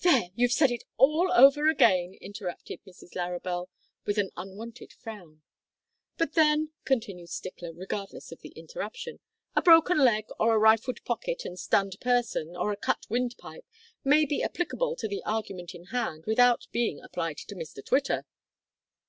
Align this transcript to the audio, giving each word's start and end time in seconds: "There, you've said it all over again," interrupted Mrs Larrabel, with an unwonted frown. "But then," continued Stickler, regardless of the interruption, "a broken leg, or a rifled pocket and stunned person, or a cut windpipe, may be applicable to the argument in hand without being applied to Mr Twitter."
"There, 0.00 0.30
you've 0.34 0.50
said 0.50 0.72
it 0.72 0.82
all 0.96 1.30
over 1.32 1.68
again," 1.68 2.14
interrupted 2.20 2.80
Mrs 2.84 3.14
Larrabel, 3.14 3.68
with 4.04 4.18
an 4.18 4.32
unwonted 4.36 4.92
frown. 4.92 5.42
"But 6.18 6.32
then," 6.32 6.72
continued 6.84 7.28
Stickler, 7.30 7.72
regardless 7.72 8.32
of 8.32 8.40
the 8.40 8.48
interruption, 8.56 9.20
"a 9.54 9.62
broken 9.62 9.98
leg, 9.98 10.24
or 10.40 10.56
a 10.56 10.58
rifled 10.58 11.04
pocket 11.04 11.44
and 11.44 11.56
stunned 11.56 11.96
person, 12.00 12.56
or 12.56 12.72
a 12.72 12.76
cut 12.76 13.06
windpipe, 13.08 13.64
may 14.02 14.24
be 14.24 14.42
applicable 14.42 14.96
to 14.96 15.06
the 15.06 15.22
argument 15.22 15.72
in 15.72 15.84
hand 15.84 16.24
without 16.26 16.66
being 16.72 16.98
applied 17.00 17.36
to 17.36 17.54
Mr 17.54 17.84
Twitter." 17.86 18.26